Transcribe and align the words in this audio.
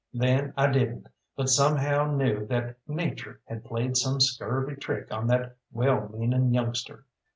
Then 0.15 0.55
I 0.57 0.65
didn't, 0.71 1.05
but 1.35 1.49
somehow 1.49 2.05
knew 2.07 2.47
that 2.47 2.75
Nature 2.87 3.39
had 3.45 3.63
played 3.63 3.95
some 3.97 4.19
scurvy 4.19 4.73
trick 4.75 5.13
on 5.13 5.27
that 5.27 5.57
well 5.71 6.09
meaning 6.09 6.51
youngster. 6.55 7.05